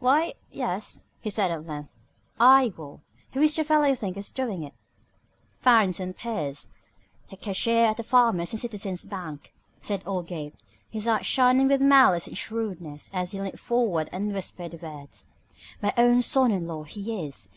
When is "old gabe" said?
10.04-10.52